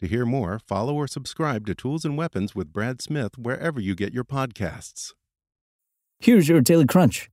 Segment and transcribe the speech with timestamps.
[0.00, 3.94] To hear more, follow or subscribe to Tools and Weapons with Brad Smith wherever you
[3.94, 5.14] get your podcasts.
[6.20, 7.30] Here's your Daily Crunch.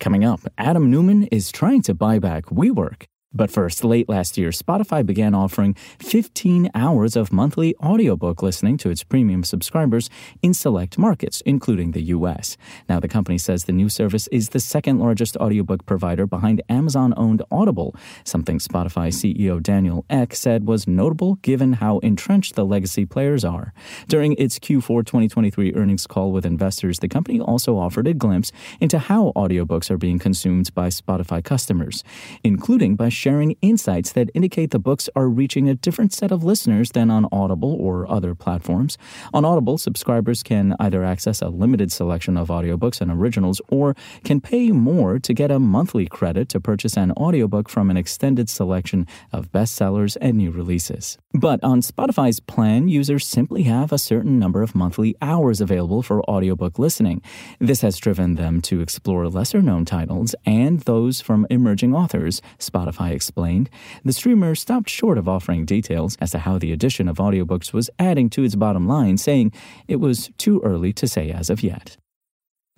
[0.00, 3.04] Coming up, Adam Neumann is trying to buy back WeWork.
[3.36, 8.88] But first, late last year, Spotify began offering 15 hours of monthly audiobook listening to
[8.88, 10.08] its premium subscribers
[10.42, 12.56] in select markets, including the US.
[12.88, 17.12] Now, the company says the new service is the second largest audiobook provider behind Amazon
[17.18, 23.04] owned Audible, something Spotify CEO Daniel Ek said was notable given how entrenched the legacy
[23.04, 23.74] players are.
[24.08, 28.98] During its Q4 2023 earnings call with investors, the company also offered a glimpse into
[28.98, 32.02] how audiobooks are being consumed by Spotify customers,
[32.42, 36.92] including by sharing insights that indicate the books are reaching a different set of listeners
[36.92, 38.96] than on Audible or other platforms.
[39.34, 44.40] On Audible, subscribers can either access a limited selection of audiobooks and originals or can
[44.40, 49.08] pay more to get a monthly credit to purchase an audiobook from an extended selection
[49.32, 51.18] of bestsellers and new releases.
[51.34, 56.22] But on Spotify's plan, users simply have a certain number of monthly hours available for
[56.30, 57.22] audiobook listening.
[57.58, 63.15] This has driven them to explore lesser known titles and those from emerging authors, Spotify
[63.16, 63.68] explained,
[64.04, 67.90] the streamer stopped short of offering details as to how the addition of audiobooks was
[67.98, 69.52] adding to its bottom line, saying
[69.88, 71.96] it was too early to say as of yet.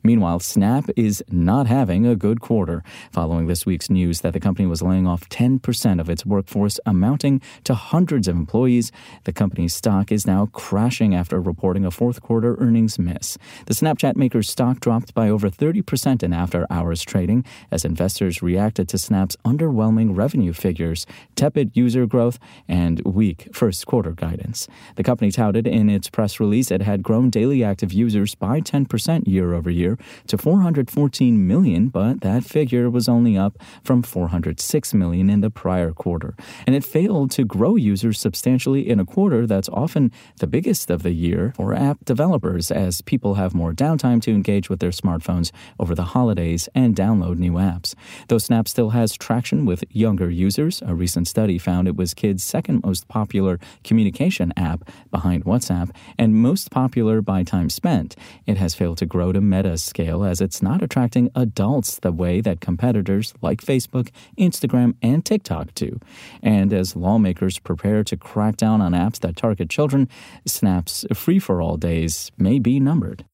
[0.04, 4.64] Meanwhile, Snap is not having a good quarter following this week's news that the company
[4.64, 8.92] was laying off 10% of its workforce, amounting to hundreds of employees.
[9.25, 13.38] The company's stock is now crashing after reporting a fourth quarter earnings miss.
[13.66, 18.88] The Snapchat maker's stock dropped by over 30% in after hours trading as investors reacted
[18.91, 22.38] to Snap's underwhelming revenue figures, tepid user growth,
[22.69, 24.69] and weak first quarter guidance.
[24.94, 29.26] The company touted in its press release it had grown daily active users by 10%
[29.26, 29.88] year over year
[30.26, 35.93] to 414 million, but that figure was only up from 406 million in the prior
[35.93, 36.34] quarter.
[36.66, 40.10] And it failed to grow users substantially in a quarter that's often
[40.41, 44.69] the biggest of the year for app developers as people have more downtime to engage
[44.69, 47.94] with their smartphones over the holidays and download new apps.
[48.28, 52.43] Though Snap still has traction with younger users, a recent study found it was kids'
[52.43, 58.16] second most popular communication app behind WhatsApp and most popular by time spent.
[58.47, 59.41] It has failed to grow to
[59.78, 65.74] Scale as it's not attracting adults the way that competitors like Facebook, Instagram, and TikTok
[65.74, 66.00] do.
[66.42, 70.08] And as lawmakers prepare to crack down on apps that target children,
[70.46, 73.24] Snap's free for all days may be numbered.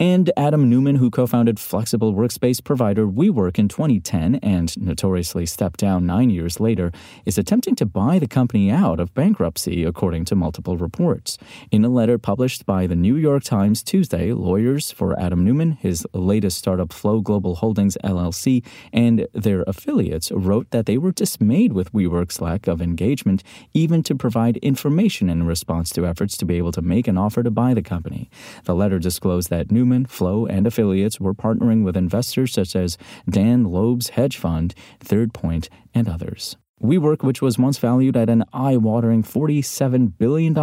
[0.00, 5.78] And Adam Neumann, who co founded flexible workspace provider WeWork in 2010 and notoriously stepped
[5.78, 6.90] down nine years later,
[7.26, 11.36] is attempting to buy the company out of bankruptcy, according to multiple reports.
[11.70, 16.06] In a letter published by the New York Times Tuesday, lawyers for Adam Neumann, his
[16.14, 21.92] latest startup Flow Global Holdings LLC, and their affiliates wrote that they were dismayed with
[21.92, 23.42] WeWork's lack of engagement,
[23.74, 27.42] even to provide information in response to efforts to be able to make an offer
[27.42, 28.30] to buy the company.
[28.64, 32.96] The letter disclosed that Neumann Flow, and affiliates were partnering with investors such as
[33.28, 36.56] Dan Loeb's hedge fund, Third Point, and others.
[36.80, 40.54] WeWork, which was once valued at an eye watering $47 billion,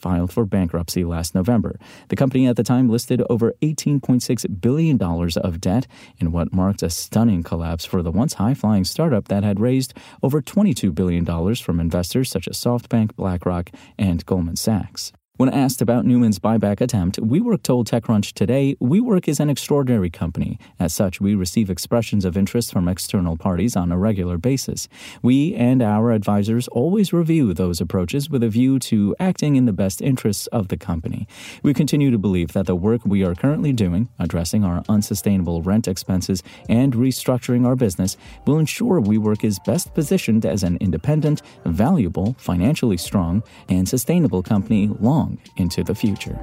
[0.00, 1.78] filed for bankruptcy last November.
[2.08, 5.86] The company at the time listed over $18.6 billion of debt
[6.18, 9.92] in what marked a stunning collapse for the once high flying startup that had raised
[10.22, 15.12] over $22 billion from investors such as SoftBank, BlackRock, and Goldman Sachs.
[15.38, 20.58] When asked about Neumann's buyback attempt, WeWork told TechCrunch today WeWork is an extraordinary company.
[20.80, 24.88] As such, we receive expressions of interest from external parties on a regular basis.
[25.20, 29.74] We and our advisors always review those approaches with a view to acting in the
[29.74, 31.28] best interests of the company.
[31.62, 35.86] We continue to believe that the work we are currently doing, addressing our unsustainable rent
[35.86, 38.16] expenses and restructuring our business,
[38.46, 44.88] will ensure WeWork is best positioned as an independent, valuable, financially strong, and sustainable company
[44.98, 46.38] long long into the future.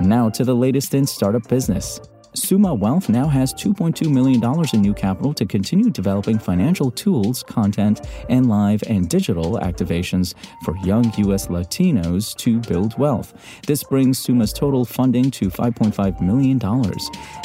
[0.00, 2.00] Now to the latest in startup business.
[2.36, 4.42] Suma Wealth now has $2.2 million
[4.72, 10.34] in new capital to continue developing financial tools, content, and live and digital activations
[10.64, 11.46] for young U.S.
[11.46, 13.34] Latinos to build wealth.
[13.68, 16.58] This brings Suma's total funding to $5.5 million.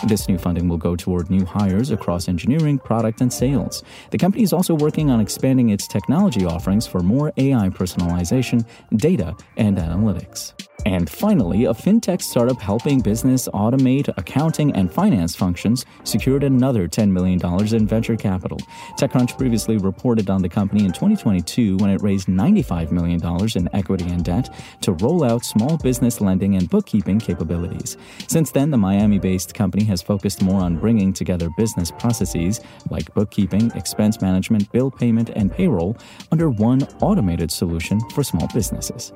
[0.08, 3.84] This new funding will go toward new hires across engineering, product, and sales.
[4.10, 8.66] The company is also working on expanding its technology offerings for more AI personalization,
[8.98, 10.69] data, and analytics.
[10.86, 17.12] And finally, a fintech startup helping business automate accounting and finance functions secured another $10
[17.12, 17.40] million
[17.76, 18.58] in venture capital.
[18.98, 23.22] TechCrunch previously reported on the company in 2022 when it raised $95 million
[23.56, 27.98] in equity and debt to roll out small business lending and bookkeeping capabilities.
[28.28, 33.14] Since then, the Miami based company has focused more on bringing together business processes like
[33.14, 35.98] bookkeeping, expense management, bill payment, and payroll
[36.32, 39.14] under one automated solution for small businesses.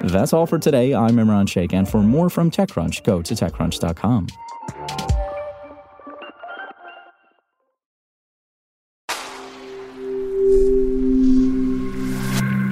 [0.00, 0.94] That's all for today.
[0.94, 4.28] I'm Imran Sheikh, and for more from TechCrunch, go to TechCrunch.com.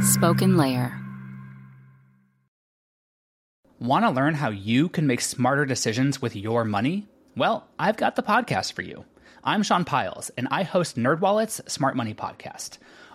[0.03, 0.99] Spoken Layer.
[3.79, 7.07] Want to learn how you can make smarter decisions with your money?
[7.37, 9.05] Well, I've got the podcast for you.
[9.45, 12.79] I'm Sean Pyles, and I host NerdWallet's Smart Money Podcast